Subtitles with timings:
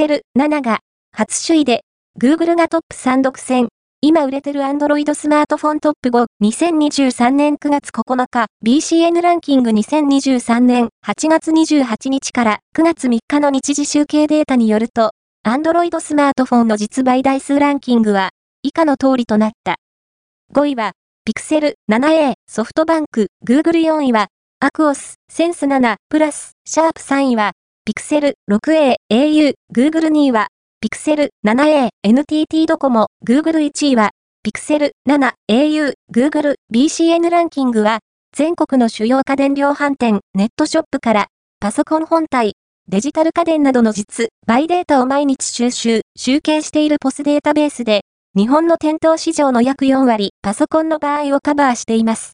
[0.00, 0.78] Pixel 7が
[1.12, 1.82] 初首位で
[2.18, 3.68] Google がトップ3独占。
[4.00, 15.10] 今売れてる Android スマートフォントップ5、2023年9月9日、BCN ランキング2023年8月28日から9月3日の日時集計データによると、
[15.46, 18.30] Android スマートフォンの実売台数ランキングは、
[18.62, 19.76] 以下の通りとなった。
[20.54, 20.92] 5位は、
[21.28, 24.28] Pixel 7a、ソフトバンク、Google 4位は、
[24.60, 27.52] アクオス、センス7、プラス、シャープ3位は、
[27.90, 30.46] Pixel 6a、au、Google 2位は、
[30.80, 34.10] Pixel 7a、NTT ドコモ、Google 1位は、
[34.46, 37.98] Pixel 7、au、Google、BCN ランキングは、
[38.32, 41.26] 全国の主要家電量販店、ネットショップから、
[41.58, 42.52] パソコン本体、
[42.88, 48.02] デジタル家電などの実、バイデータを毎日収集、集計しているポスデータベースで、
[48.36, 52.28] 日本の店頭市場の約4割、パソコンの場合をカバーしています。